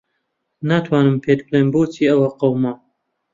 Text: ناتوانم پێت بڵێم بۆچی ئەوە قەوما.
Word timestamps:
ناتوانم 0.67 1.17
پێت 1.23 1.39
بڵێم 1.45 1.67
بۆچی 1.73 2.09
ئەوە 2.09 2.29
قەوما. 2.39 2.73